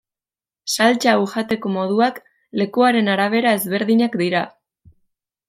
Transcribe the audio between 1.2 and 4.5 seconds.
jateko moduak lekuaren arabera ezberdinak dira.